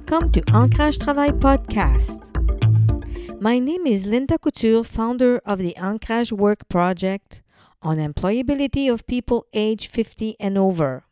[0.00, 2.18] Welcome to Ancrage Travail podcast.
[3.38, 7.42] My name is Linda Couture, founder of the Ancrage Work Project
[7.82, 11.04] on employability of people age 50 and over.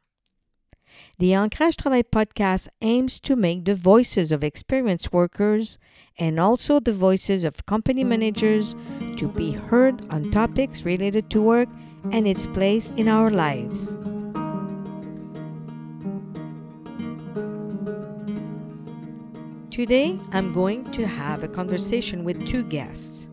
[1.19, 5.79] The Ancrage Travail podcast aims to make the voices of experienced workers
[6.19, 8.75] and also the voices of company managers
[9.19, 11.69] to be heard on topics related to work
[12.11, 13.99] and its place in our lives.
[19.79, 23.29] Today, I'm going to have a conversation with two guests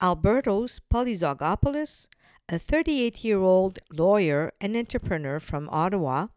[0.00, 2.06] Albertos Polizogopoulos,
[2.48, 6.28] a 38 year old lawyer and entrepreneur from Ottawa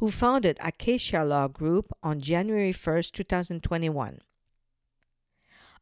[0.00, 4.18] who founded Acacia Law Group on January 1st, 2021.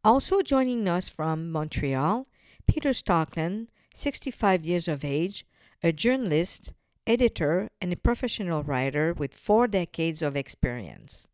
[0.05, 2.29] Also joining us from Montreal,
[2.69, 5.45] Peter Stockland, 65 years of age,
[5.83, 6.73] a journalist,
[7.05, 11.27] editor, and a professional writer with four decades of experience.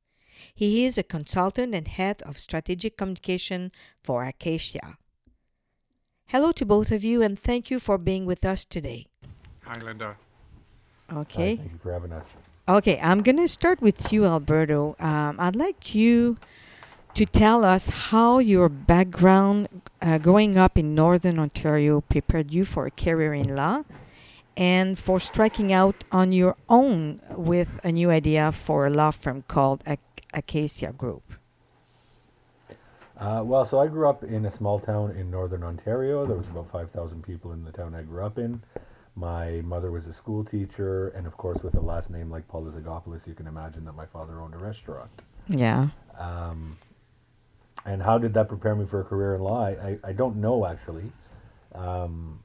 [0.55, 4.99] He is a consultant and head of strategic communication for Acacia.
[6.27, 9.07] Hello to both of you, and thank you for being with us today.
[9.63, 10.17] Hi, Linda.
[11.13, 11.57] Okay.
[11.57, 12.27] Hi, thank you for having us.
[12.67, 14.97] Okay, I'm going to start with you, Alberto.
[14.99, 16.39] Um, I'd like you
[17.15, 19.69] to tell us how your background
[20.03, 23.85] uh, growing up in Northern Ontario prepared you for a career in law
[24.57, 29.45] and for striking out on your own with a new idea for a law firm
[29.47, 30.01] called Ac-
[30.35, 31.23] Acacia Group.
[33.19, 36.27] Uh, well, so I grew up in a small town in northern Ontario.
[36.27, 38.61] There was about 5,000 people in the town I grew up in.
[39.17, 43.25] My mother was a school teacher, and of course, with a last name like Polizogopoulos,
[43.27, 45.11] you can imagine that my father owned a restaurant.
[45.49, 45.91] Yeah.
[46.19, 46.77] Um,
[47.87, 49.65] and how did that prepare me for a career in law?
[49.65, 51.13] I, I, I don't know, actually.
[51.73, 52.41] Um,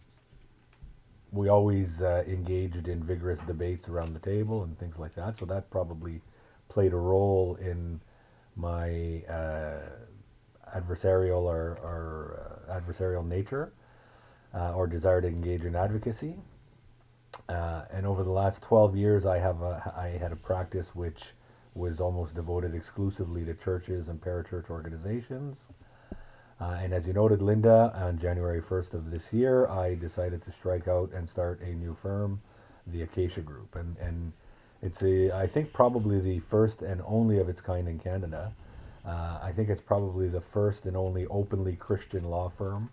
[1.32, 5.46] we always uh, engaged in vigorous debates around the table and things like that, so
[5.46, 6.22] that probably
[6.70, 8.00] played a role in
[8.56, 9.80] my uh,
[10.76, 13.74] adversarial or, or uh, adversarial nature
[14.54, 16.36] uh, or desire to engage in advocacy.
[17.48, 21.24] Uh, and over the last 12 years, I have a, I had a practice which
[21.76, 25.58] was almost devoted exclusively to churches and parachurch organizations.
[26.60, 30.52] Uh, and as you noted, Linda, on January 1st of this year, I decided to
[30.52, 32.42] strike out and start a new firm,
[32.88, 33.76] the Acacia Group.
[33.76, 34.34] And, and
[34.82, 38.52] it's a, I think probably the first and only of its kind in Canada.
[39.06, 42.90] Uh, I think it's probably the first and only openly Christian law firm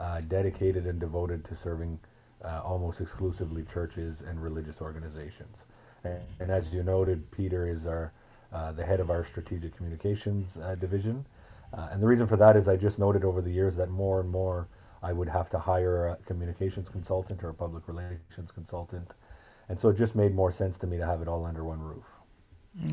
[0.00, 1.98] uh, dedicated and devoted to serving
[2.44, 5.56] uh, almost exclusively churches and religious organizations.
[6.04, 8.12] And, and as you noted, Peter is our
[8.52, 11.24] uh, the head of our strategic communications uh, division.
[11.76, 14.20] Uh, and the reason for that is I just noted over the years that more
[14.20, 14.68] and more
[15.02, 19.10] I would have to hire a communications consultant or a public relations consultant.
[19.68, 21.80] And so it just made more sense to me to have it all under one
[21.80, 22.04] roof.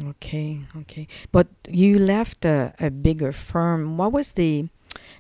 [0.08, 1.08] Okay, okay.
[1.32, 3.98] But you left a, a bigger firm.
[3.98, 4.68] What was the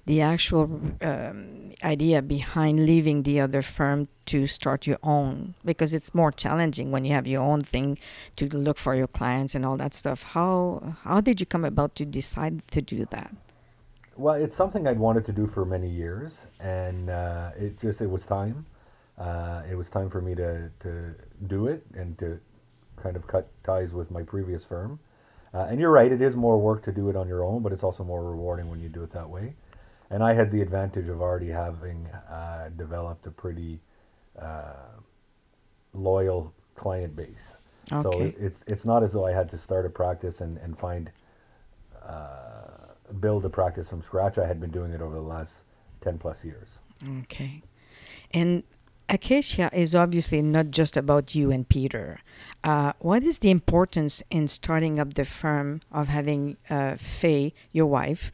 [0.06, 0.64] the actual
[1.02, 5.54] um, idea behind leaving the other firm to start your own?
[5.64, 7.98] Because it's more challenging when you have your own thing
[8.38, 10.24] to look for your clients and all that stuff.
[10.24, 13.36] How how did you come about to decide to do that?
[14.18, 18.10] Well, it's something I'd wanted to do for many years, and uh, it just it
[18.10, 18.66] was time.
[19.18, 21.16] Uh, it was time for me to to
[21.48, 22.40] do it and to
[23.02, 25.00] kind of cut ties with my previous firm.
[25.54, 27.72] Uh, and you're right, it is more work to do it on your own, but
[27.72, 29.54] it's also more rewarding when you do it that way.
[30.10, 33.80] And I had the advantage of already having uh, developed a pretty
[34.40, 34.74] uh,
[35.94, 37.56] loyal client base.
[38.02, 38.28] So Okay.
[38.30, 41.10] it, it's it's not as though I had to start a practice and and find
[42.04, 44.38] uh, build a practice from scratch.
[44.38, 45.54] I had been doing it over the last
[46.02, 46.68] ten plus years.
[47.22, 47.62] Okay.
[48.32, 48.64] And
[49.08, 52.20] Acacia is obviously not just about you and Peter.
[52.64, 57.86] Uh, what is the importance in starting up the firm of having uh, Faye, your
[57.86, 58.32] wife,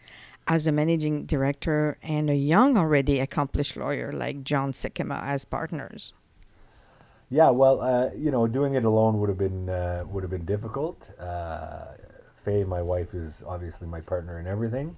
[0.48, 6.14] as a managing director and a young, already accomplished lawyer like John Sikkema as partners?
[7.30, 10.46] Yeah, well, uh, you know, doing it alone would have been uh, would have been
[10.46, 11.02] difficult.
[11.20, 11.86] Uh,
[12.44, 14.96] Faye, my wife, is obviously my partner in everything,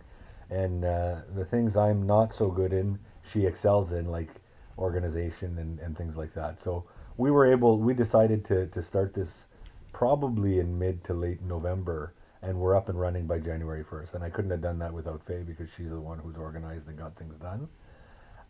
[0.49, 2.99] and uh, the things I'm not so good in,
[3.31, 4.29] she excels in, like
[4.77, 6.61] organization and, and things like that.
[6.61, 6.85] So
[7.17, 9.45] we were able, we decided to to start this
[9.93, 14.15] probably in mid to late November, and we're up and running by January 1st.
[14.15, 16.97] And I couldn't have done that without Faye because she's the one who's organized and
[16.97, 17.69] got things done.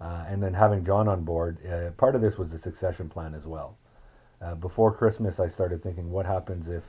[0.02, 3.36] Uh, and then having John on board, uh, part of this was the succession plan
[3.36, 3.78] as well.
[4.42, 6.84] Uh, before Christmas, I started thinking, what happens if,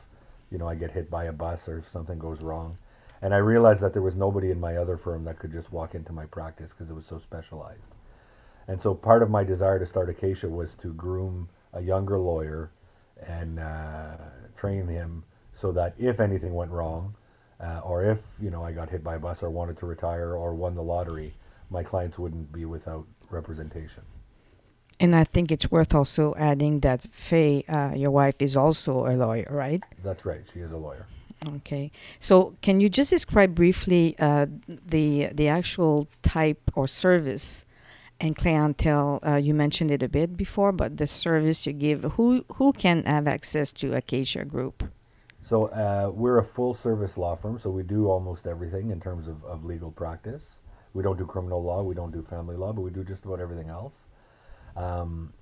[0.51, 2.79] you know, I get hit by a bus or if something goes wrong?
[3.23, 5.95] And I realized that there was nobody in my other firm that could just walk
[5.95, 7.95] into my practice because it was so specialized.
[8.69, 12.71] And so part of my desire to start Acacia was to groom a younger lawyer
[13.27, 14.17] and uh,
[14.57, 15.25] train him
[15.61, 17.15] so that if anything went wrong,
[17.61, 20.35] uh, or if you know I got hit by a bus or wanted to retire
[20.35, 21.35] or won the lottery,
[21.71, 24.03] my clients wouldn't be without representation.
[25.01, 29.15] And I think it's worth also adding that Faye, uh, your wife, is also a
[29.17, 29.83] lawyer, right?
[30.03, 30.43] That's right.
[30.53, 31.07] She is a lawyer.
[31.57, 31.91] Okay.
[32.21, 37.65] So, can you just describe briefly uh, the the actual type or service
[38.25, 39.21] and clientele?
[39.27, 43.05] Uh, you mentioned it a bit before, but the service you give, who who can
[43.05, 44.83] have access to Acacia Group?
[45.47, 49.29] So uh, we're a full service law firm, so we do almost everything in terms
[49.29, 50.61] of, of legal practice.
[50.95, 53.41] We don't do criminal law, we don't do family law, but we do just about
[53.41, 53.95] everything else.
[54.75, 55.33] Um,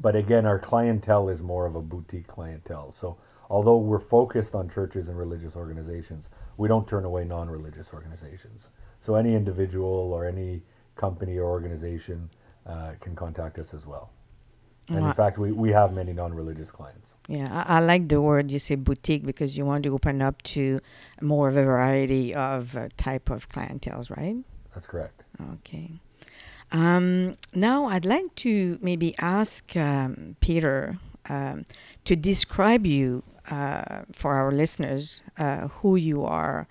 [0.00, 2.94] but again, our clientele is more of a boutique clientele.
[2.98, 3.18] So
[3.50, 6.24] although we're focused on churches and religious organizations,
[6.56, 8.68] we don't turn away non religious organizations.
[9.04, 10.62] So any individual or any
[10.96, 12.30] company or organization
[12.66, 14.10] uh, can contact us as well.
[14.88, 17.14] And in fact, we, we have many non religious clients.
[17.26, 20.42] Yeah, I, I, like the word you say boutique because you want to open up
[20.42, 20.80] to
[21.22, 24.36] more of a variety of uh, type of clientels, right?
[24.74, 25.22] That's correct.
[25.54, 26.00] Okay.
[26.70, 30.98] Um, now I'd like to maybe ask um, Peter
[31.28, 31.64] um,
[32.04, 36.66] to describe you uh, for our listeners uh, who you are.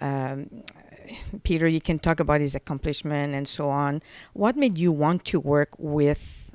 [0.00, 0.62] Um,
[1.42, 4.02] Peter, you can talk about his accomplishment and so on.
[4.32, 6.50] What made you want to work with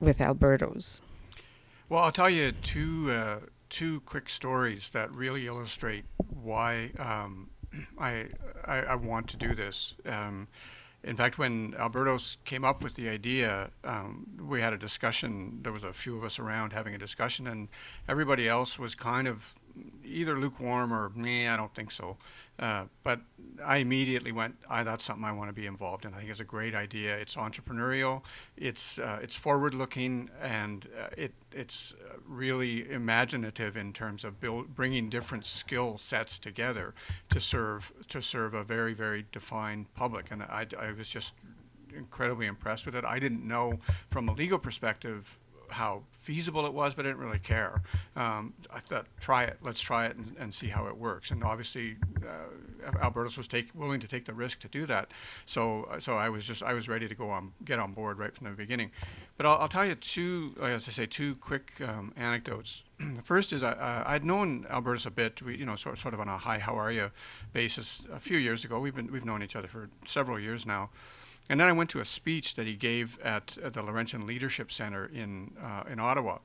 [0.00, 1.00] with Albertos?
[1.88, 3.38] Well, I'll tell you two uh,
[3.68, 6.04] two quick stories that really illustrate
[6.42, 7.50] why um,
[7.98, 8.26] I,
[8.64, 9.94] I, I want to do this.
[10.04, 10.48] Um,
[11.04, 15.60] in fact, when Albertos came up with the idea, um, we had a discussion.
[15.62, 17.68] There was a few of us around having a discussion, and
[18.08, 19.54] everybody else was kind of
[20.04, 21.48] either lukewarm or me.
[21.48, 22.16] I don't think so.
[22.58, 23.20] Uh, but
[23.62, 26.14] I immediately went, I, that's something I want to be involved in.
[26.14, 27.16] I think it's a great idea.
[27.16, 28.22] It's entrepreneurial,
[28.56, 34.40] it's uh, it's forward looking, and uh, it it's uh, really imaginative in terms of
[34.40, 36.94] build, bringing different skill sets together
[37.28, 40.30] to serve to serve a very very defined public.
[40.30, 41.34] And I, I was just
[41.94, 43.04] incredibly impressed with it.
[43.04, 45.38] I didn't know from a legal perspective
[45.70, 47.82] how feasible it was, but I didn't really care.
[48.14, 51.30] Um, I thought, try it, let's try it and, and see how it works.
[51.30, 55.10] And obviously, uh, Albertos was take, willing to take the risk to do that.
[55.44, 58.34] So, so I was just, I was ready to go on, get on board right
[58.34, 58.90] from the beginning.
[59.36, 62.84] But I'll, I'll tell you two, as I say, two quick um, anecdotes.
[62.98, 66.20] the first is I, I'd known Albertos a bit, we, you know, sort, sort of
[66.20, 67.10] on a hi, how are you
[67.52, 68.80] basis a few years ago.
[68.80, 70.90] We've been, we've known each other for several years now.
[71.48, 74.72] And then I went to a speech that he gave at, at the Laurentian Leadership
[74.72, 76.38] Center in, uh, in Ottawa.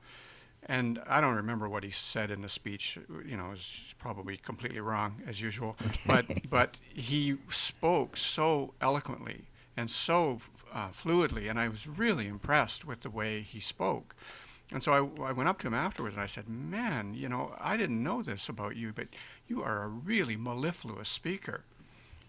[0.66, 2.98] And I don't remember what he said in the speech.
[3.26, 5.76] You know, it's probably completely wrong as usual.
[6.06, 9.46] but but he spoke so eloquently
[9.76, 10.38] and so
[10.72, 14.14] uh, fluidly, and I was really impressed with the way he spoke.
[14.70, 17.54] And so I, I, went up to him afterwards and I said, "Man, you know,
[17.58, 19.08] I didn't know this about you, but
[19.48, 21.64] you are a really mellifluous speaker."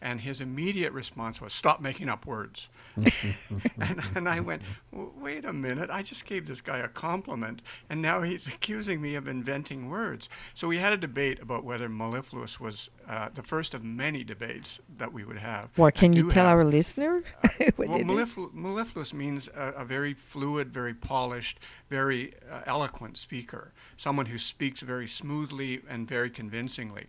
[0.04, 2.68] And his immediate response was, Stop making up words.
[2.98, 4.62] and, and, I went,
[4.92, 9.16] Wait a minute, I just gave this guy a compliment, and now he's accusing me
[9.16, 10.28] of inventing words.
[10.54, 14.82] So we had a debate about whether mellifluous was uh, the first of many debates
[14.98, 15.70] that we would have.
[15.78, 16.58] What can you tell have.
[16.58, 17.24] our listener?
[17.78, 23.72] what well, melliflu- mellifluous means a, a, very fluid, very polished, very uh, eloquent speaker,
[23.96, 27.08] someone who speaks very smoothly and very convincingly.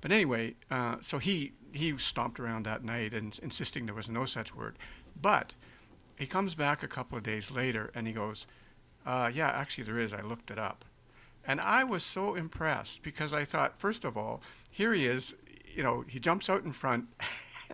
[0.00, 4.24] But anyway, uh, so he he stomped around that night and insisting there was no
[4.24, 4.76] such word.
[5.20, 5.54] But
[6.16, 8.46] he comes back a couple of days later and he goes,
[9.06, 10.12] uh, "Yeah, actually there is.
[10.12, 10.84] I looked it up."
[11.44, 15.34] And I was so impressed because I thought, first of all, here he is.
[15.74, 17.06] You know, he jumps out in front.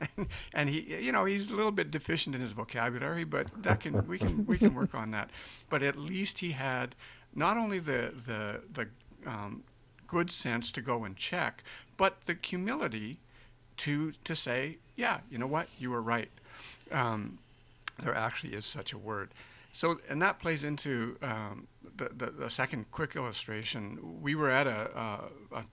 [0.54, 4.06] and he, you know, he's a little bit deficient in his vocabulary, but that can
[4.06, 5.30] we can we can work on that.
[5.68, 6.94] But at least he had
[7.34, 8.88] not only the the the
[9.26, 9.64] um,
[10.06, 11.62] good sense to go and check,
[11.96, 13.20] but the humility
[13.78, 16.30] to to say, yeah, you know what, you were right.
[16.90, 17.38] Um,
[18.02, 19.30] there actually is such a word.
[19.72, 24.18] So, and that plays into um, the, the, the, second quick illustration.
[24.22, 25.64] We were at a, a, a,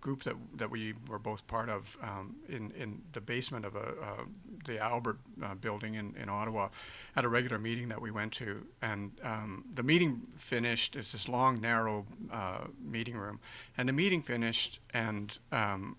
[0.00, 3.94] group that, that we were both part of um, in, in the basement of a,
[4.66, 6.68] the Albert uh, building in, in Ottawa
[7.16, 8.66] at a regular meeting that we went to.
[8.82, 13.40] And um, the meeting finished, it's this long, narrow uh, meeting room.
[13.78, 15.96] And the meeting finished, and um,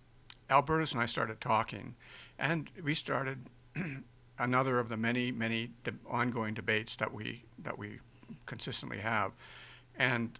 [0.50, 1.96] Albertos and I started talking,
[2.38, 3.50] and we started
[4.40, 8.00] another of the many, many de- ongoing debates that we that we
[8.46, 9.32] consistently have.
[9.98, 10.40] and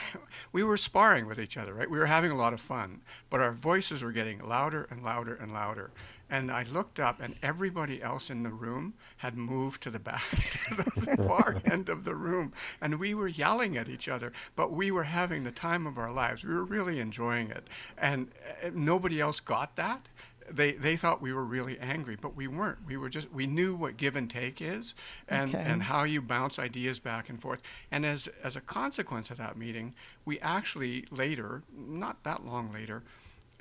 [0.52, 1.90] we were sparring with each other, right?
[1.90, 5.34] We were having a lot of fun, but our voices were getting louder and louder
[5.34, 5.90] and louder.
[6.34, 10.28] And I looked up, and everybody else in the room had moved to the back,
[10.68, 12.52] to the far end of the room.
[12.80, 16.10] And we were yelling at each other, but we were having the time of our
[16.12, 16.42] lives.
[16.42, 17.68] We were really enjoying it.
[17.96, 18.32] And
[18.64, 20.08] uh, nobody else got that
[20.50, 22.78] they they thought we were really angry, but we weren't.
[22.86, 24.94] We were just we knew what give and take is,
[25.26, 25.64] and Okay.
[25.64, 27.62] and how you bounce ideas back and forth.
[27.90, 29.94] And as as a consequence of that meeting,
[30.26, 33.02] we actually later, not that long later,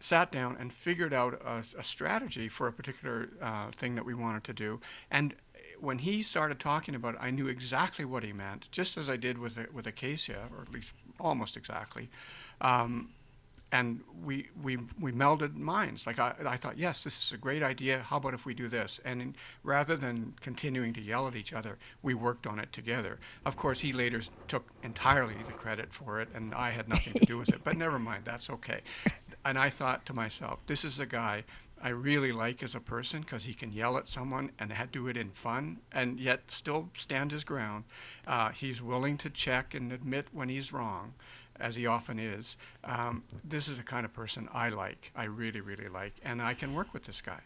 [0.04, 4.14] sat down and figured out a, a strategy for a particular uh, thing that we
[4.14, 4.82] wanted to do.
[5.10, 5.34] And
[5.80, 9.16] when he started talking about it, I knew exactly what he meant, just as I
[9.16, 12.10] did with with Acacia, or at least almost exactly.
[12.60, 13.14] Um,
[13.74, 16.06] and we, we, we melded minds.
[16.06, 18.04] Like I, I thought, yes, this is a great idea.
[18.04, 19.00] How about if we do this?
[19.04, 23.18] And in, rather than continuing to yell at each other, we worked on it together.
[23.48, 27.26] Of course, he later took entirely the credit for it, and I had nothing to
[27.26, 27.62] do with it.
[27.64, 28.82] But never mind, that's okay.
[29.46, 31.44] And I thought to myself, this is a guy
[31.82, 35.18] I really like as a person because he can yell at someone and do it
[35.18, 37.84] in fun and yet still stand his ground.
[38.26, 41.14] Uh, he's willing to check and admit when he's wrong,
[41.60, 42.56] as he often is.
[42.86, 45.12] Um, this is the kind of person I like.
[45.14, 47.42] I really, really like, and I can work with this guy.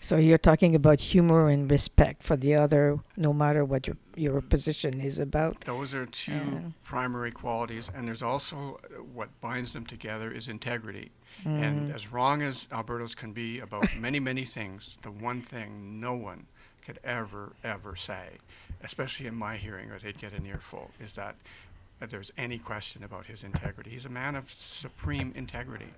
[0.00, 4.40] So you're talking about humor and respect for the other, no matter what your your
[4.40, 5.60] position is about.
[5.60, 6.70] Those are two Yeah.
[6.82, 11.10] primary qualities, and there's also uh, what binds them together is integrity.
[11.44, 11.62] Mm.
[11.62, 16.14] And as wrong as Albertos can be about many, many things, the one thing no
[16.14, 16.46] one
[16.84, 18.38] could ever, ever say,
[18.82, 21.36] especially in my hearing, or they'd get an earful, is that
[22.00, 23.90] that there's any question about his integrity.
[23.90, 25.92] He's a man of supreme integrity,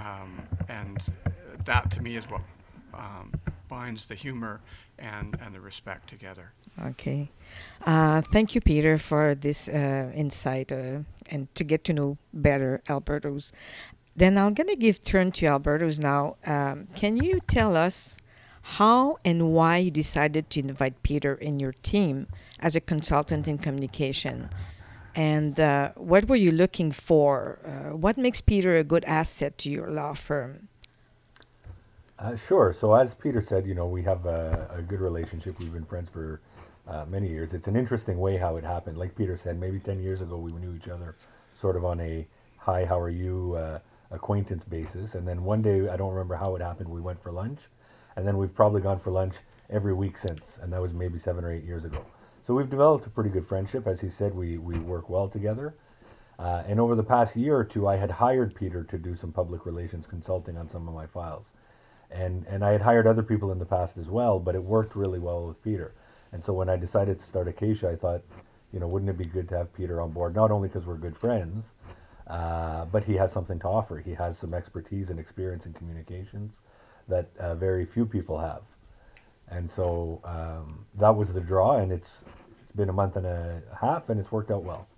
[0.00, 0.30] um,
[0.68, 1.30] and uh,
[1.64, 2.42] that to me is what
[2.94, 3.32] um,
[3.68, 4.60] binds the humor
[4.98, 6.52] and, and the respect together.
[6.86, 7.30] Okay.
[7.84, 12.82] Uh, thank you, Peter, for this uh, insight uh, and to get to know better
[12.88, 13.52] Albertos.
[14.14, 16.36] Then I'm going to give turn to Albertos now.
[16.44, 18.18] Um, can you tell us
[18.62, 22.26] how and why you decided to invite Peter in your team
[22.60, 24.50] as a consultant in communication?
[25.14, 27.58] And uh, what were you looking for?
[27.64, 30.68] Uh, what makes Peter a good asset to your law firm?
[32.22, 32.72] Uh, sure.
[32.78, 35.58] So as Peter said, you know, we have a, a good relationship.
[35.58, 36.40] We've been friends for
[36.86, 37.52] uh, many years.
[37.52, 38.96] It's an interesting way how it happened.
[38.96, 41.16] Like Peter said, maybe 10 years ago we knew each other
[41.60, 42.24] sort of on a
[42.58, 43.80] hi, how are you uh,
[44.12, 45.16] acquaintance basis.
[45.16, 47.58] And then one day, I don't remember how it happened, we went for lunch.
[48.14, 49.34] And then we've probably gone for lunch
[49.68, 50.44] every week since.
[50.60, 52.06] And that was maybe seven or eight years ago.
[52.46, 53.88] So we've developed a pretty good friendship.
[53.88, 55.74] As he said, we, we work well together.
[56.38, 59.32] Uh, and over the past year or two, I had hired Peter to do some
[59.32, 61.46] public relations consulting on some of my files
[62.12, 64.96] and and I had hired other people in the past as well, but it worked
[64.96, 65.94] really well with Peter.
[66.32, 68.22] And so when I decided to start Acacia, I thought,
[68.72, 70.34] you know, wouldn't it be good to have Peter on board?
[70.34, 71.66] Not only because we're good friends,
[72.26, 73.98] uh, but he has something to offer.
[73.98, 76.54] He has some expertise and experience in communications
[77.08, 78.62] that uh, very few people have.
[79.48, 82.08] And so um, that was the draw, and it's
[82.62, 84.88] it's been a month and a half, and it's worked out well.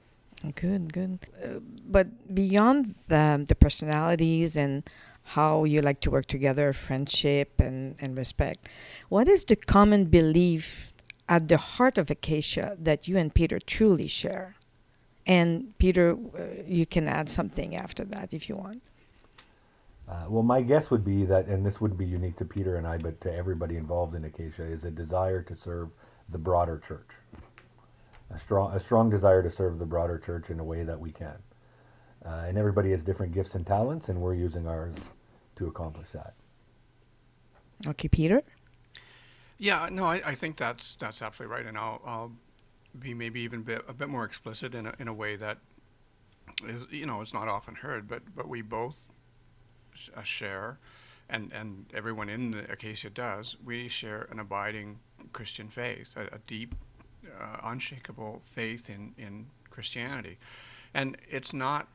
[0.54, 1.18] Good, good.
[1.42, 4.88] Uh, but beyond the, the personalities and
[5.24, 8.68] how you like to work together, friendship and, and respect,
[9.08, 10.92] what is the common belief
[11.28, 14.54] at the heart of Acacia that you and Peter truly share?
[15.26, 18.82] And Peter, uh, you can add something after that if you want.
[20.06, 22.86] Uh, well, my guess would be that, and this wouldn't be unique to Peter and
[22.86, 25.88] I, but to everybody involved in Acacia, is a desire to serve
[26.28, 27.08] the broader church.
[28.34, 31.10] A strong, a strong desire to serve the broader church in a way that we
[31.10, 31.36] can.
[32.24, 34.94] Uh, and everybody has different gifts and talents, and we're using ours
[35.56, 36.34] to accomplish that.
[37.86, 38.42] Okay, Peter?
[39.58, 42.32] Yeah, no, I, I think that's that's absolutely right, and I'll, I'll
[42.98, 45.58] be maybe even bit, a bit more explicit in a, in a way that
[46.66, 49.06] is you know it's not often heard, but but we both
[49.94, 50.78] sh- uh, share,
[51.28, 53.56] and and everyone in the Acacia does.
[53.64, 54.98] We share an abiding
[55.32, 56.74] Christian faith, a, a deep,
[57.40, 60.38] uh, unshakable faith in in Christianity,
[60.92, 61.88] and it's not.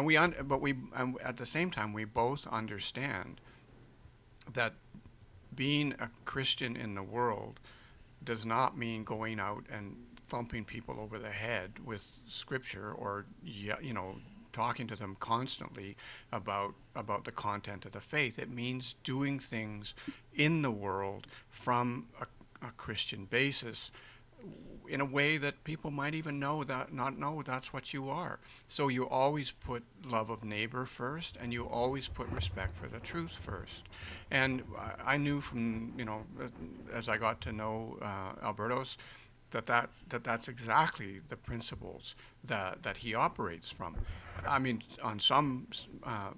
[0.00, 0.76] And we, un- but we,
[1.22, 3.38] at the same time, we both understand
[4.50, 4.72] that
[5.54, 7.60] being a Christian in the world
[8.24, 13.92] does not mean going out and thumping people over the head with scripture or you
[13.92, 14.14] know
[14.54, 15.98] talking to them constantly
[16.32, 18.38] about about the content of the faith.
[18.38, 19.94] It means doing things
[20.34, 23.90] in the world from a, a Christian basis
[24.90, 28.40] in a way that people might even know that not know that's what you are.
[28.66, 32.98] So you always put love of neighbor first, and you always put respect for the
[32.98, 33.86] truth first.
[34.30, 34.62] And
[35.04, 36.48] I, knew from you know uh,
[36.92, 38.96] as I got to know uh, Albertos
[39.50, 43.96] that, that, that that's exactly the principles that, that he operates from.
[44.46, 45.66] I mean, on some
[46.02, 46.30] uh,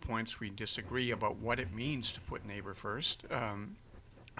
[0.00, 3.24] points we disagree about what it means to put neighbor first.
[3.30, 3.76] Um,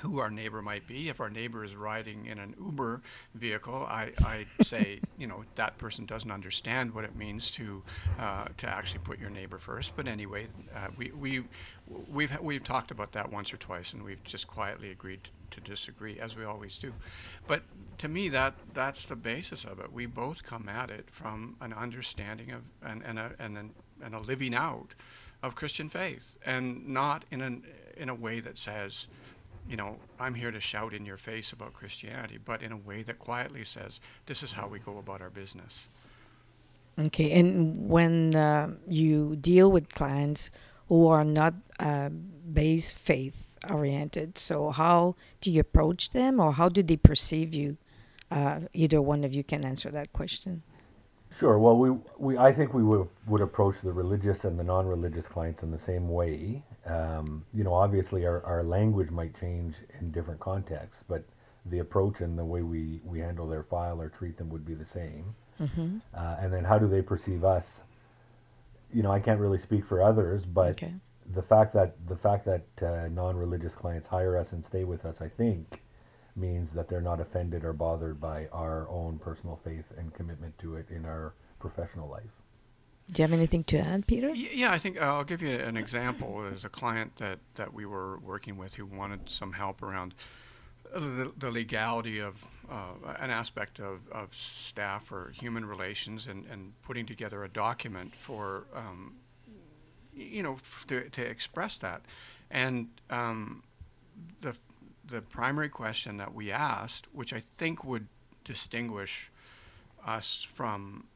[0.02, 1.08] who our neighbor might be.
[1.08, 3.02] If our neighbor is riding in an Uber
[3.34, 7.82] vehicle, I, I say, you know, that person doesn't understand what it means to
[8.18, 9.96] uh, to actually put your neighbor first.
[9.96, 11.44] But anyway, uh, we, we,
[12.12, 16.20] we've, we've talked about that once or twice, and we've just quietly agreed to, disagree,
[16.20, 16.92] as we always do.
[17.46, 17.62] But
[17.98, 19.92] to me, that, that's the basis of it.
[19.92, 23.70] We both come at it from an understanding of and, and, a, and, an,
[24.02, 24.94] and a living out
[25.42, 27.64] of Christian faith, and not in, an,
[27.96, 29.08] in a way that says,
[29.68, 33.02] you know, I'm here to shout in your face about Christianity, but in a way
[33.02, 35.88] that quietly says, this is how we go about our business.
[36.98, 40.50] Okay, and when uh, you deal with clients
[40.88, 46.68] who are not uh, base faith oriented, so how do you approach them or how
[46.68, 47.76] do they perceive you?
[48.30, 50.62] Uh, either one of you can answer that question.
[51.38, 51.58] Sure.
[51.58, 55.62] Well, we, we I think we would, would approach the religious and the non-religious clients
[55.62, 56.64] in the same way.
[56.84, 61.24] Um, you know, obviously our, our language might change in different contexts, but
[61.66, 64.74] the approach and the way we, we handle their file or treat them would be
[64.74, 65.34] the same.
[65.60, 65.98] Mm-hmm.
[66.14, 67.66] Uh, and then how do they perceive us?
[68.92, 70.94] You know, I can't really speak for others, but okay.
[71.34, 75.20] the fact that the fact that uh, non-religious clients hire us and stay with us,
[75.20, 75.82] I think,
[76.38, 80.76] means that they're not offended or bothered by our own personal faith and commitment to
[80.76, 82.30] it in our professional life.
[83.10, 84.28] Do you have anything to add, Peter?
[84.34, 86.42] Yeah, I think uh, I'll give you an example.
[86.42, 90.14] There's a client that, that we were working with who wanted some help around
[90.92, 96.72] the, the legality of uh, an aspect of, of staff or human relations and, and
[96.82, 99.14] putting together a document for, um,
[100.14, 102.02] you know, to, to express that.
[102.50, 103.62] And um,
[104.40, 104.54] the,
[105.08, 108.08] the primary question that we asked, which I think would
[108.44, 109.30] distinguish
[110.06, 111.06] us from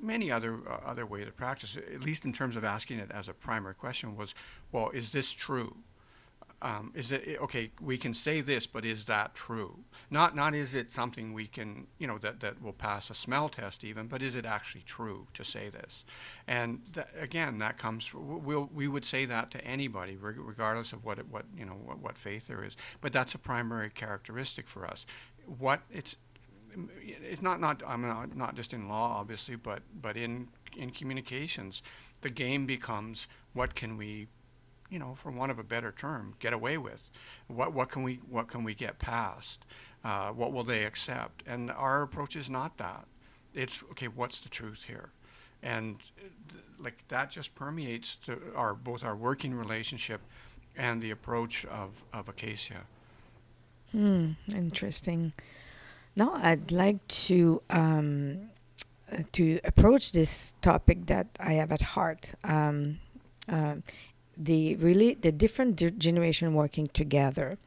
[0.00, 3.28] many other uh, other ways to practice, at least in terms of asking it as
[3.28, 4.34] a primary question, was,
[4.72, 5.76] well, is this true?
[6.62, 7.70] Um, is it okay?
[7.80, 9.80] We can say this, but is that true?
[10.10, 13.48] Not not is it something we can you know that that will pass a smell
[13.48, 16.04] test even, but is it actually true to say this?
[16.46, 21.18] And th- again, that comes we'll, we would say that to anybody, regardless of what
[21.18, 22.76] it, what you know what, what faith there is.
[23.00, 25.04] But that's a primary characteristic for us.
[25.46, 26.16] What it's
[26.96, 31.82] it's not not I'm not, not just in law obviously, but but in in communications,
[32.22, 34.28] the game becomes what can we,
[34.90, 37.10] you know, for want of a better term, get away with,
[37.48, 39.64] what what can we what can we get past,
[40.04, 43.06] uh, what will they accept, and our approach is not that.
[43.54, 44.08] It's okay.
[44.08, 45.10] What's the truth here?
[45.62, 48.18] And th- like that just permeates
[48.54, 50.20] our both our working relationship
[50.76, 52.82] and the approach of of Acacia.
[53.92, 54.32] Hmm.
[54.52, 55.32] Interesting.
[56.16, 58.50] Now, I'd like to um,
[59.10, 62.32] uh, to approach this topic that I have at heart.
[62.44, 62.98] Um,
[63.48, 63.76] uh,
[64.36, 67.58] the really the different di- generation working together.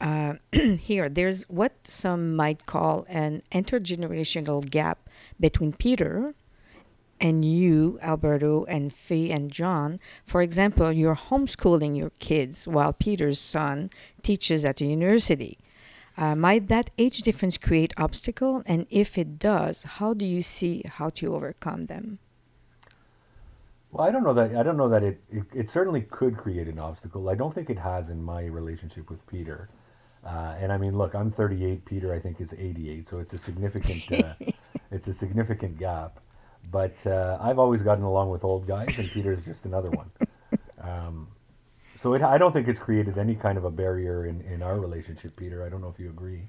[0.00, 5.08] Uh, here, there's what some might call an intergenerational gap
[5.40, 6.34] between Peter
[7.20, 9.98] and you, Alberto, and Faye and John.
[10.24, 13.90] For example, you're homeschooling your kids while Peter's son
[14.22, 15.58] teaches at the university.
[16.16, 18.62] Uh, might that age difference create obstacle?
[18.66, 22.18] And if it does, how do you see how to overcome them?
[23.96, 26.68] Well, I don't know that I don't know that it, it, it certainly could create
[26.68, 27.30] an obstacle.
[27.30, 29.70] I don't think it has in my relationship with Peter.
[30.22, 31.82] Uh, and I mean, look, I'm 38.
[31.86, 34.34] Peter, I think, is 88, so it's a significant uh,
[34.90, 36.20] it's a significant gap.
[36.70, 40.10] But uh, I've always gotten along with old guys, and Peter's just another one.
[40.78, 41.28] Um,
[42.02, 44.78] so it, I don't think it's created any kind of a barrier in, in our
[44.78, 45.64] relationship, Peter.
[45.64, 46.42] I don't know if you agree.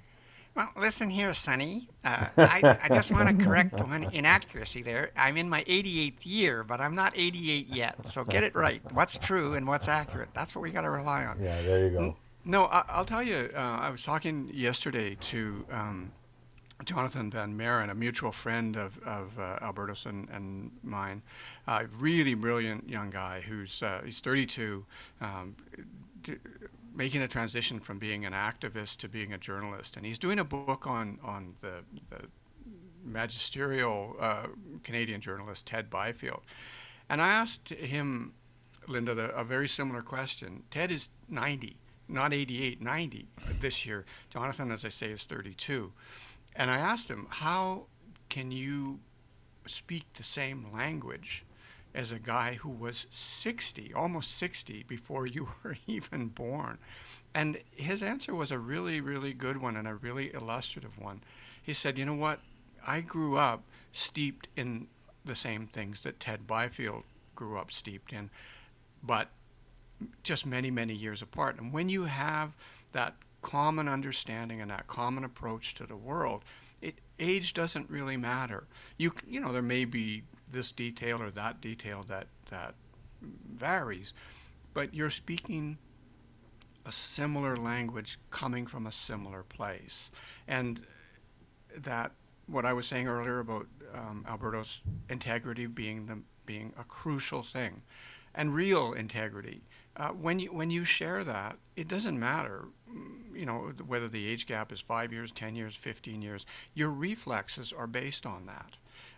[0.57, 1.87] Well, listen here, Sonny.
[2.03, 5.11] Uh, I, I, just want to correct one inaccuracy there.
[5.15, 8.07] I'm in my 88th year, but I'm not 88 yet.
[8.07, 8.81] So get it right.
[8.91, 10.29] What's true and what's accurate?
[10.33, 11.37] That's what we got to rely on.
[11.39, 12.15] Yeah, there you go.
[12.43, 13.51] No, I, will tell you.
[13.53, 16.11] Uh, I was talking yesterday to um,
[16.85, 21.21] Jonathan Van Maren, a mutual friend of, of uh, Albertos and, and mine,
[21.67, 24.83] a uh, really brilliant young guy who's uh, he's 32,
[25.21, 25.55] um,
[26.23, 26.37] d-
[26.97, 30.43] making a transition from being an activist to being a journalist, and he's doing a
[30.43, 32.25] book on on the, the
[33.05, 34.47] magisterial uh,
[34.83, 36.41] Canadian journalist Ted Byfield,
[37.07, 38.33] and I asked him,
[38.87, 40.63] Linda, the, a very similar question.
[40.71, 43.27] Ted is 90, not 88, 90
[43.59, 44.05] this year.
[44.29, 45.93] Jonathan, as I say, is 32.
[46.55, 47.85] And I asked him, how
[48.29, 48.99] can you
[49.65, 51.45] speak the same language
[51.93, 56.77] as a guy who was 60, almost 60, before you were even born.
[57.33, 61.21] And his answer was a really, really good one and a really illustrative one.
[61.61, 62.39] He said, You know what?
[62.85, 64.87] I grew up steeped in
[65.25, 67.03] the same things that Ted Byfield
[67.35, 68.29] grew up steeped in,
[69.03, 69.29] but
[70.23, 71.59] just many, many years apart.
[71.59, 72.55] And when you have
[72.93, 76.43] that common understanding and that common approach to the world,
[76.81, 78.65] it, age doesn't really matter.
[78.97, 82.75] You, you know, there may be this detail or that detail that, that
[83.55, 84.13] varies,
[84.73, 85.77] but you're speaking
[86.85, 90.09] a similar language coming from a similar place.
[90.47, 90.81] And
[91.75, 92.11] that,
[92.47, 97.81] what I was saying earlier about um, Alberto's integrity being, the, being a crucial thing,
[98.33, 99.61] and real integrity.
[99.95, 102.65] Uh, when you when you share that, it doesn't matter,
[103.33, 106.45] you know, whether the age gap is five years, ten years, fifteen years.
[106.75, 108.77] Your reflexes are based on that.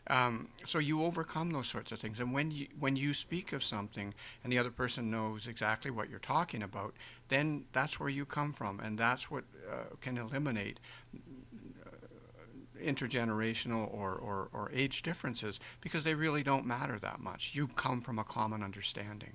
[0.10, 2.20] Um, so you overcome those sorts of things.
[2.20, 6.10] And when you when you speak of something and the other person knows exactly what
[6.10, 6.96] you're talking about,
[7.28, 10.80] then that's where you come from, and that's what uh, can eliminate
[11.16, 11.90] uh,
[12.84, 17.54] intergenerational or, or, or age differences because they really don't matter that much.
[17.54, 19.34] You come from a common understanding.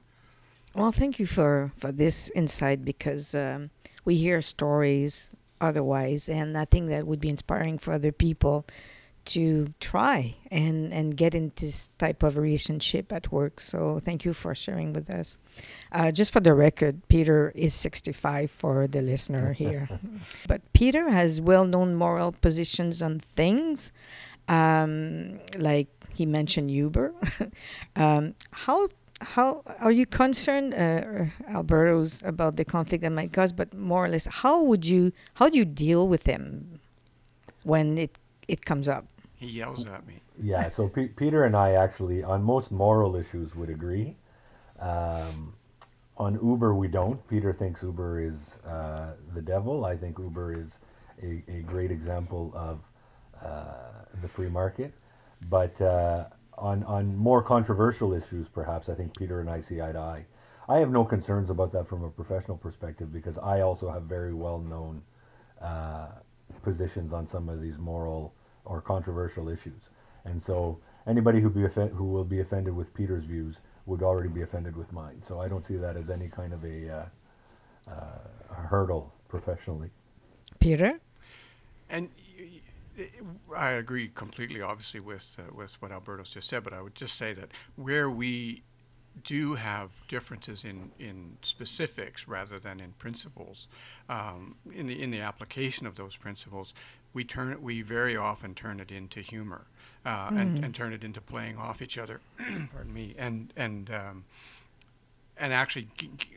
[0.75, 3.71] Well, thank you for, for this insight because um,
[4.05, 8.67] we hear stories otherwise, and I think that would be inspiring for other people
[9.27, 13.61] to try and, and get into this type of relationship at work.
[13.61, 15.39] So thank you for sharing with us.
[15.93, 19.89] Uh, just for the record, Peter is 65 for the listener here.
[20.47, 23.93] but Peter has well known moral positions on things.
[24.49, 27.15] Um, like he mentioned Uber.
[27.97, 28.89] um, how
[29.21, 33.53] how are you concerned, uh, Albertos, about the conflict that might cause?
[33.53, 36.81] But more or less, how would you how do you deal with him
[37.63, 39.07] when it it comes up?
[39.37, 40.20] He yells at me.
[40.40, 44.16] Yeah, so P- Peter and I actually, on most moral issues, would agree.
[44.81, 45.55] Um,
[46.16, 47.27] on Uber, we don't.
[47.29, 49.85] Peter thinks Uber is uh, the devil.
[49.85, 50.79] I think Uber is
[51.23, 52.81] a, a great example of
[53.44, 54.92] uh, the free market.
[55.51, 59.92] But uh, on on more controversial issues, perhaps I think Peter and I see eye
[59.92, 60.25] to eye.
[60.68, 64.33] I have no concerns about that from a professional perspective because I also have very
[64.33, 65.03] well known
[65.61, 66.09] uh,
[66.62, 68.34] positions on some of these moral
[68.64, 69.81] or controversial issues,
[70.24, 74.29] and so anybody who be offen- who will be offended with Peter's views would already
[74.29, 75.22] be offended with mine.
[75.27, 77.05] So I don't see that as any kind of a, uh,
[77.90, 77.92] uh,
[78.50, 79.90] a hurdle professionally.
[80.59, 80.98] Peter,
[81.90, 82.09] and
[83.55, 86.64] I agree completely, obviously, with uh, with what Albertos just said.
[86.64, 88.62] But I would just say that where we
[89.22, 93.68] do have differences in, in specifics rather than in principles,
[94.09, 96.74] um, in the in the application of those principles,
[97.14, 99.66] we turn it, we very often turn it into humor,
[100.05, 100.40] uh, mm.
[100.40, 102.20] and, and turn it into playing off each other.
[102.72, 104.24] pardon me, and and um,
[105.37, 106.29] and actually g- g-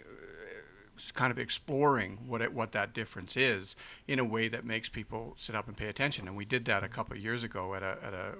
[1.13, 3.75] kind of exploring what it, what that difference is
[4.07, 6.27] in a way that makes people sit up and pay attention.
[6.27, 8.33] And we did that a couple of years ago at a, at a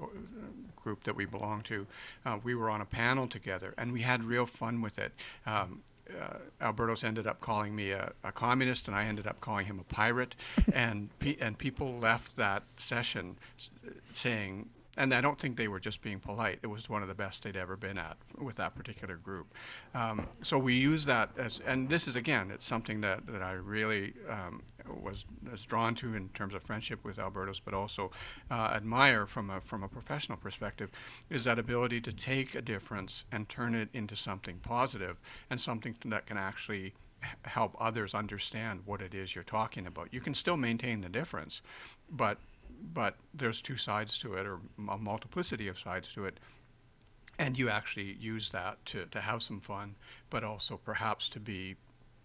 [0.76, 1.86] group that we belong to.
[2.26, 5.12] Uh, we were on a panel together, and we had real fun with it.
[5.45, 5.82] Um,
[6.20, 9.80] uh, Albertos ended up calling me a, a, communist, and I ended up calling him
[9.80, 10.36] a pirate,
[10.72, 13.38] and pe- and people left that session
[14.13, 16.60] saying, and I don't think they were just being polite.
[16.64, 19.54] It was one of the best they'd ever been at with that particular group.
[19.94, 23.54] Um, so we use that as, and this is again, it's something that, that I
[23.54, 24.64] really um,
[25.02, 28.12] was, was drawn to in terms of friendship with Albertos, but also
[28.50, 30.90] uh, admire from a from a professional perspective,
[31.30, 35.18] is that ability to take a difference and turn it into something positive
[35.50, 36.94] and something that can actually
[37.44, 40.14] help others understand what it is you're talking about.
[40.14, 41.62] You can still maintain the difference,
[42.10, 42.38] but
[42.93, 46.39] but there's two sides to it, or a multiplicity of sides to it.
[47.39, 49.95] And you actually use that to, to have some fun,
[50.30, 51.76] but also perhaps to be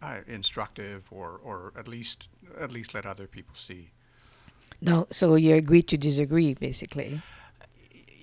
[0.00, 3.90] uh, instructive, or, or at least at least let other people see.
[4.80, 7.20] No, so you agree to disagree, basically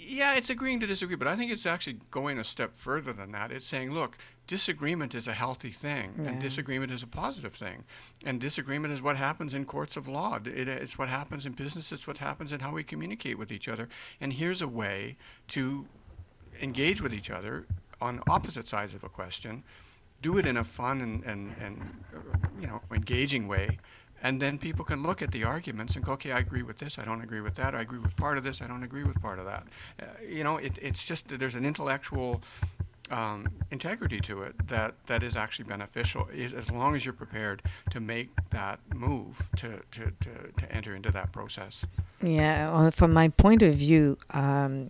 [0.09, 3.31] yeah, it's agreeing to disagree, but I think it's actually going a step further than
[3.33, 3.51] that.
[3.51, 4.17] It's saying, look,
[4.47, 6.29] disagreement is a healthy thing, yeah.
[6.29, 7.83] and disagreement is a positive thing,
[8.25, 10.39] and disagreement is what happens in courts of law.
[10.43, 11.91] It, it's what happens in business.
[11.91, 13.87] It's what happens in how we communicate with each other.
[14.19, 15.15] And here's a way
[15.49, 15.85] to
[16.61, 17.67] engage with each other
[18.01, 19.63] on opposite sides of a question.
[20.21, 23.77] Do it in a fun and, and, and uh, you know engaging way
[24.21, 26.99] and then people can look at the arguments and go, okay, I agree with this,
[26.99, 29.21] I don't agree with that, I agree with part of this, I don't agree with
[29.21, 29.67] part of that.
[30.01, 32.41] Uh, you know, it, it's just that there's an intellectual
[33.11, 37.99] um, integrity to it that, that is actually beneficial as long as you're prepared to
[37.99, 41.85] make that move to, to, to, to enter into that process.
[42.21, 44.89] Yeah, well, from my point of view, um,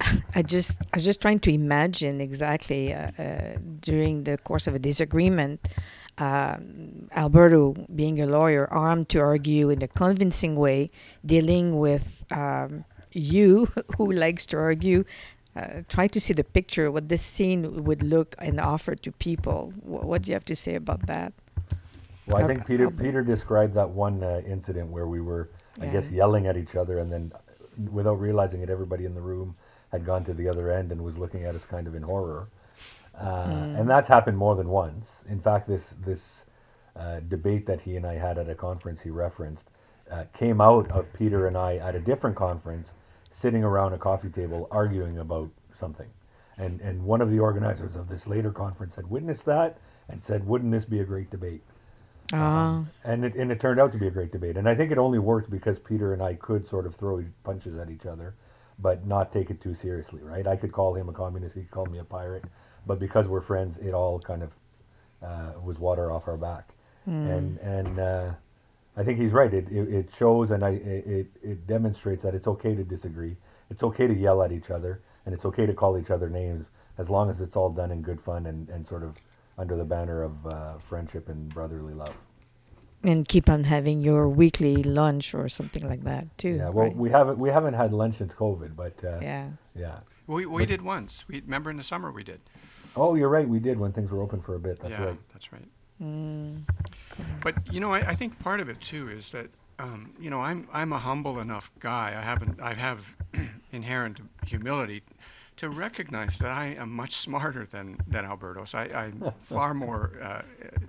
[0.34, 4.74] I just I was just trying to imagine exactly uh, uh, during the course of
[4.74, 5.60] a disagreement,
[6.18, 10.90] um, Alberto being a lawyer, armed to argue in a convincing way,
[11.24, 15.04] dealing with um, you who likes to argue.
[15.56, 19.72] Uh, try to see the picture, what this scene would look and offer to people.
[19.82, 21.32] Wh- what do you have to say about that?
[22.28, 23.02] Well, I think Peter Albert.
[23.02, 25.48] Peter described that one uh, incident where we were,
[25.80, 27.32] I guess, yelling at each other, and then,
[27.90, 29.56] without realizing it, everybody in the room
[29.90, 32.48] had gone to the other end and was looking at us kind of in horror.
[33.20, 35.10] Uh, And that's happened more than once.
[35.28, 36.44] In fact, this this
[36.96, 39.70] uh, debate that he and I had at a conference he referenced
[40.10, 42.92] uh, came out of Peter and I at a different conference,
[43.32, 46.08] sitting around a coffee table arguing about something.
[46.58, 49.78] And and one of the organizers of this later conference had witnessed that
[50.08, 51.62] and said, "Wouldn't this be a great debate?"
[52.32, 54.56] Ah, and it and it turned out to be a great debate.
[54.56, 57.78] And I think it only worked because Peter and I could sort of throw punches
[57.78, 58.34] at each other,
[58.78, 60.46] but not take it too seriously, right?
[60.46, 62.44] I could call him a communist, he could call me a pirate,
[62.88, 64.50] but because we're friends, it all kind of
[65.22, 66.70] uh, was water off our back.
[67.06, 68.32] And and uh,
[68.94, 69.52] I think he's right.
[69.54, 73.34] It, it it shows and I it it it demonstrates that it's okay to disagree.
[73.70, 76.66] It's okay to yell at each other, and it's okay to call each other names
[76.98, 79.14] as long as it's all done in good fun and, and sort of
[79.56, 82.14] under the banner of uh, friendship and brotherly love.
[83.04, 86.56] and keep on having your weekly lunch or something like that too.
[86.60, 86.96] Yeah, well, right?
[87.04, 89.48] we haven't we haven't had lunch since COVID, but uh, yeah.
[89.74, 89.98] yeah.
[90.26, 91.24] We, we But- did once.
[91.28, 92.40] We remember in the summer we did.
[92.96, 93.48] Oh, you're right.
[93.48, 94.78] We did when things were open for a bit.
[94.80, 95.18] That's yeah, right.
[95.32, 95.68] that's right.
[96.02, 96.62] Mm.
[97.42, 99.48] But you know, I, I think part of it too is that
[99.78, 102.14] um, you know I'm I'm a humble enough guy.
[102.16, 103.14] I haven't I have
[103.72, 105.02] inherent humility
[105.56, 108.74] to recognize that I am much smarter than than Albertos.
[108.74, 110.42] I, I'm far more uh,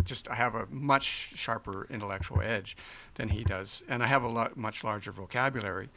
[0.04, 1.04] just I have a much
[1.36, 2.78] sharper intellectual edge
[3.16, 5.90] than he does, and I have a lot much larger vocabulary.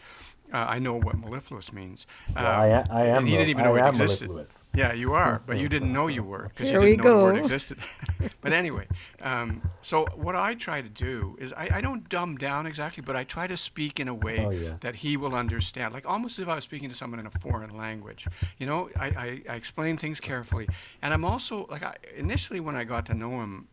[0.53, 2.07] Uh, I know what mellifluous means.
[2.37, 3.19] Well, I, a- I am.
[3.19, 3.39] and he though.
[3.39, 4.29] didn't even I know it existed.
[4.29, 4.53] mellifluous.
[4.75, 7.35] Yeah, you are, but you didn't know you were because you didn't know the word
[7.37, 7.41] go.
[7.41, 7.79] existed.
[8.43, 8.87] but anyway,
[9.23, 13.17] um, so what I try to do is I, I don't dumb down exactly, but
[13.17, 14.77] I try to speak in a way Oh, yeah.
[14.81, 17.31] that he will understand, like almost as if I was speaking to someone in a
[17.31, 18.27] foreign language.
[18.59, 20.69] You know, I, I, I explain things carefully,
[21.03, 23.69] and I'm also like I, initially when I got to know him,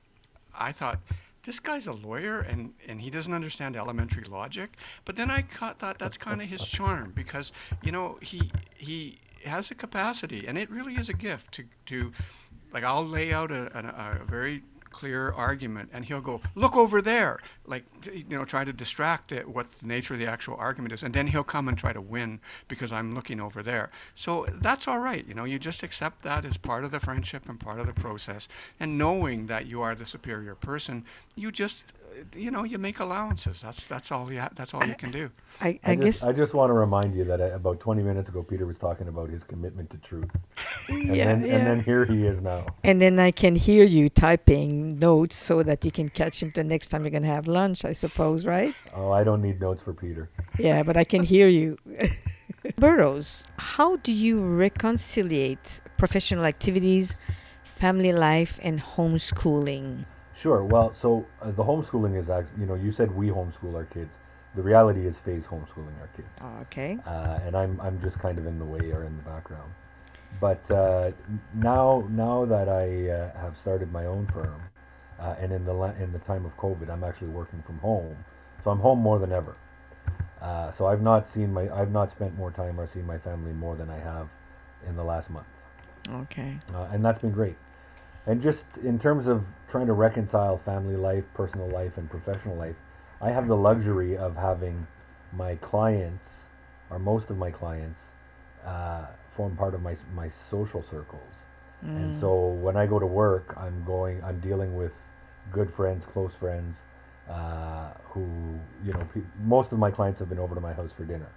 [0.54, 1.00] I thought.
[1.43, 4.75] This guy's a lawyer and, and he doesn't understand elementary logic.
[5.06, 9.19] But then I ca- thought that's kind of his charm because, you know, he he
[9.45, 12.12] has a capacity and it really is a gift to, to
[12.73, 17.02] like I'll lay out a, a, a very clear argument and he'll go look over
[17.02, 20.93] there like you know try to distract it, what the nature of the actual argument
[20.93, 23.89] is and then he'll come and try to win because I'm looking over there.
[24.15, 27.47] So that's all right you know you just accept that as part of the friendship
[27.47, 28.47] and part of the process
[28.80, 31.93] and knowing that you are the superior person you just
[32.36, 35.30] you know you make allowances that's that's all you that's all you can do
[35.62, 38.02] I, I, I just, guess I just want to remind you that uh, about 20
[38.02, 40.30] minutes ago, Peter was talking about his commitment to truth,
[40.89, 41.56] and yeah, then yeah.
[41.56, 42.65] and then here he is now.
[42.84, 46.63] and then I can hear you typing notes so that you can catch him the
[46.63, 48.74] next time you're gonna have lunch, I suppose, right?
[48.95, 50.30] Oh, I don't need notes for Peter.
[50.58, 51.78] Yeah, but I can hear you.
[52.80, 57.15] Bertos, how do you reconciliate professional activities,
[57.63, 60.06] family life, and homeschooling?
[60.39, 60.63] Sure.
[60.63, 64.17] Well, so uh, the homeschooling is actually, you know, you said we homeschool our kids.
[64.56, 66.41] The reality is Faye's homeschooling our kids.
[66.62, 66.97] Okay.
[67.06, 69.71] uh, and I'm I'm just kind of in the way or in the background.
[70.39, 71.12] But uh,
[71.54, 74.62] now now that I uh, have started my own firm,
[75.19, 78.15] uh, and in the la- in the time of COVID, I'm actually working from home,
[78.63, 79.56] so I'm home more than ever.
[80.41, 83.52] Uh, so I've not seen my I've not spent more time or seen my family
[83.52, 84.30] more than I have
[84.88, 85.47] in the last month,
[86.10, 86.58] Okay.
[86.73, 87.58] uh, and that's been great.
[88.30, 92.76] And just in terms of trying to reconcile family life, personal life, and professional life,
[93.22, 94.86] I have the luxury of having
[95.34, 96.30] my clients,
[96.92, 98.00] or most of my clients,
[98.63, 101.48] uh, form part of my my social circles.
[101.96, 104.94] And so when I go to work, I'm going, I'm dealing with
[105.52, 106.78] good friends, close friends,
[107.28, 110.92] uh, who you know, pe- most of my clients have been over to my house
[110.96, 111.32] for dinner,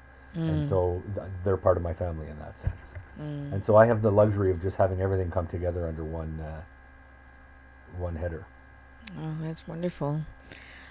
[0.46, 2.74] and so th- they're part of my family in that sense.
[3.50, 6.60] And so I have the luxury of just having everything come together under one uh,
[7.98, 8.46] one header.
[9.20, 10.22] Oh, that's wonderful.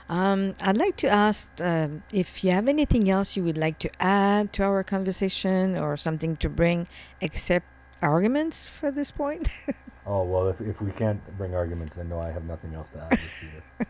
[0.10, 3.90] Um, I'd like to ask um, if you have anything else you would like to
[4.02, 6.88] add to our conversation or something to bring
[7.22, 7.66] except
[8.02, 9.50] arguments for this point.
[10.06, 13.04] Oh well, if if we can't bring arguments, then no, I have nothing else to
[13.04, 13.12] add.
[13.12, 13.88] this year.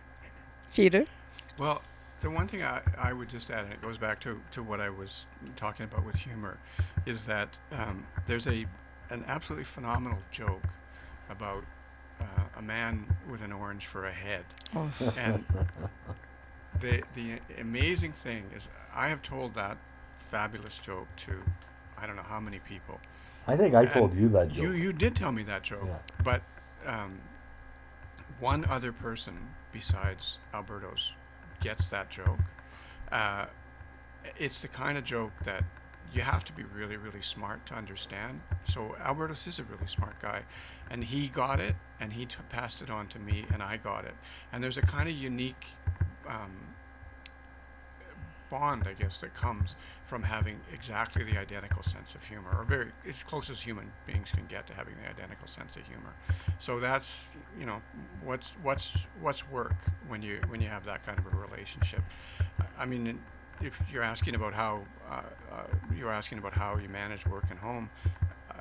[0.73, 1.05] Peter?
[1.57, 1.81] Well,
[2.19, 4.79] the one thing I, I would just add, and it goes back to, to what
[4.79, 6.57] I was talking about with humor,
[7.05, 8.65] is that um, there's a
[9.09, 10.63] an absolutely phenomenal joke
[11.29, 11.63] about
[12.21, 12.25] uh,
[12.57, 14.45] a man with an orange for a head.
[14.75, 14.91] Oh.
[15.17, 15.43] And
[16.79, 19.77] the the amazing thing is, I have told that
[20.17, 21.33] fabulous joke to
[21.97, 22.99] I don't know how many people,
[23.47, 24.63] I think I told you that joke.
[24.63, 25.97] You you did tell me that joke, Yeah.
[26.23, 26.41] but
[26.85, 27.19] um,
[28.39, 29.37] one other person
[29.71, 31.13] besides Albertos
[31.59, 32.39] gets that joke.
[33.11, 33.45] Uh,
[34.37, 35.63] it's the kind of joke that
[36.13, 38.41] you have to be really really smart to understand.
[38.63, 40.43] So Albertos is a really smart guy,
[40.89, 44.05] and he got it, and he t- passed it on to me, and I got
[44.05, 44.15] it.
[44.51, 45.67] And there's a kind of unique.
[46.27, 46.71] Um,
[48.51, 52.91] bond, I guess, that comes from having exactly the identical sense of humor, or very
[53.07, 56.13] as close as human beings can get to having the identical sense of humor.
[56.59, 57.81] So that's you know
[58.23, 62.01] what's what's what's work when you when you have that kind of a relationship.
[62.77, 63.19] I mean,
[63.61, 65.21] if you're asking about how uh,
[65.51, 65.63] uh,
[65.95, 67.89] you're asking about how you manage work and home.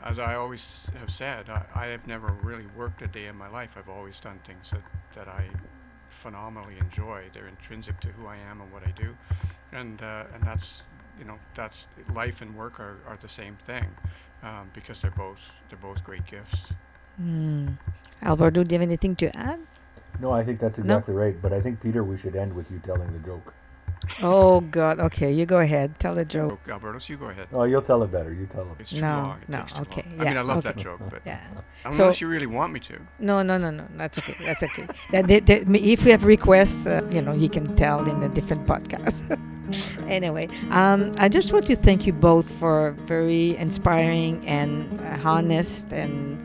[0.02, 3.48] As I always have said, I, I have never really worked a day in my
[3.48, 3.74] life.
[3.76, 4.82] I've always done things that,
[5.14, 5.44] that I
[6.08, 7.24] phenomenally enjoy.
[7.32, 9.16] They're intrinsic to who I am and what I do,
[9.72, 10.84] and uh, and that's
[11.18, 13.86] you know that's life and work are, are the same thing
[14.42, 16.72] um, because they're both they're both great gifts.
[17.16, 17.68] Hmm.
[18.22, 19.60] Alberto, do you have anything to add?
[20.18, 21.00] No, I think that's No.
[21.00, 21.40] exactly right.
[21.40, 23.54] But I think Peter, we should end with you telling the joke.
[24.22, 24.98] Oh God.
[24.98, 25.98] Okay, you go ahead.
[25.98, 26.58] Tell the joke.
[26.66, 27.48] So, Alberto, you go ahead.
[27.52, 28.32] Oh, you'll tell it better.
[28.32, 28.68] You tell it.
[28.80, 29.38] It's too No, long.
[29.42, 30.20] It no, takes too okay, long.
[30.20, 30.68] I mean, I love okay.
[30.72, 31.40] that joke, but Yeah.
[31.84, 32.94] unless So- you really want me to.
[33.18, 33.84] No, no, no, no.
[33.96, 34.34] That's okay.
[34.44, 34.86] That's okay.
[35.12, 38.28] that, that- that- if we have requests, uh, you know, you can tell in a
[38.28, 39.20] different podcast.
[40.08, 45.92] anyway, um, I just want to thank you both for very inspiring and uh, honest
[45.92, 46.42] and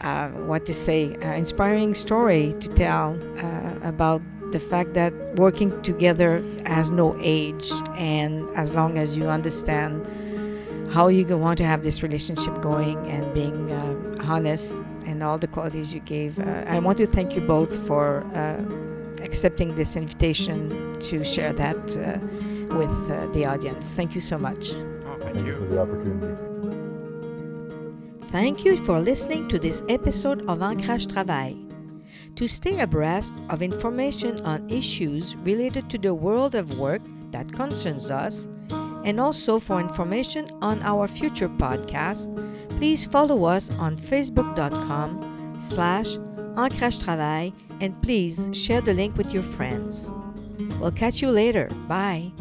[0.00, 5.70] uh, what to say, uh, inspiring story to tell uh, about the fact that working
[5.82, 10.06] together has no age, and as long as you understand
[10.92, 15.46] how you want to have this relationship going and being uh, honest and all the
[15.46, 16.38] qualities you gave.
[16.38, 18.62] Uh, I want to thank you both for uh,
[19.22, 22.18] accepting this invitation to share that uh,
[22.76, 23.92] with uh, the audience.
[23.92, 24.72] Thank you so much.
[24.72, 26.52] Oh, thank Thank you for the opportunity.
[28.30, 31.71] Thank you for listening to this episode of Ancrage Travail.
[32.36, 38.10] To stay abreast of information on issues related to the world of work that concerns
[38.10, 38.48] us,
[39.04, 42.28] and also for information on our future podcast,
[42.78, 46.16] please follow us on facebook.com slash
[46.56, 50.10] Ancrage Travail and please share the link with your friends.
[50.80, 51.68] We'll catch you later.
[51.88, 52.32] Bye.